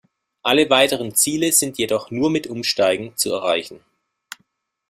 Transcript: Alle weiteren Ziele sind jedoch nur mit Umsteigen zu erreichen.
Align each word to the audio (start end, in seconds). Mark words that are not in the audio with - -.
Alle 0.41 0.67
weiteren 0.71 1.13
Ziele 1.13 1.51
sind 1.51 1.77
jedoch 1.77 2.09
nur 2.09 2.31
mit 2.31 2.47
Umsteigen 2.47 3.15
zu 3.17 3.31
erreichen. 3.33 3.81